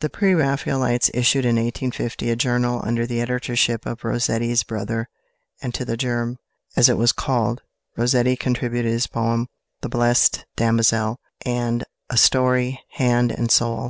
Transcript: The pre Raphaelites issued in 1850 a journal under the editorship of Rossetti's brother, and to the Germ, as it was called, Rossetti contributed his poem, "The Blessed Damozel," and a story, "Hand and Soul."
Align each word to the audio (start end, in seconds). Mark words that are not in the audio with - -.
The 0.00 0.10
pre 0.10 0.34
Raphaelites 0.34 1.10
issued 1.14 1.46
in 1.46 1.54
1850 1.56 2.28
a 2.30 2.36
journal 2.36 2.82
under 2.84 3.06
the 3.06 3.22
editorship 3.22 3.86
of 3.86 4.04
Rossetti's 4.04 4.62
brother, 4.62 5.08
and 5.62 5.72
to 5.72 5.86
the 5.86 5.96
Germ, 5.96 6.36
as 6.76 6.90
it 6.90 6.98
was 6.98 7.12
called, 7.12 7.62
Rossetti 7.96 8.36
contributed 8.36 8.92
his 8.92 9.06
poem, 9.06 9.46
"The 9.80 9.88
Blessed 9.88 10.44
Damozel," 10.58 11.16
and 11.46 11.82
a 12.10 12.18
story, 12.18 12.78
"Hand 12.96 13.32
and 13.32 13.50
Soul." 13.50 13.82